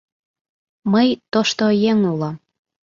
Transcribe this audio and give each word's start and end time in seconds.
Мый 0.91 1.07
тошто 1.31 1.65
еҥ 1.89 1.97
улам. 2.11 2.35